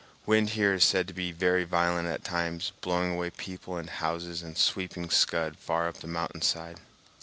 [0.25, 4.41] Wind is here said to be very violent at times, blowing away people and houses
[4.41, 6.79] and sweeping scud far up the mountain side.